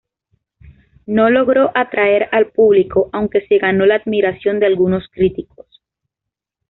[1.05, 5.67] No logró atraer al público, aunque se ganó la admiración de algunos críticos.